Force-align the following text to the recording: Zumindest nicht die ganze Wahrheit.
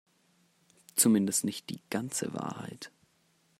Zumindest 0.95 1.43
nicht 1.43 1.69
die 1.69 1.79
ganze 1.91 2.33
Wahrheit. 2.33 2.91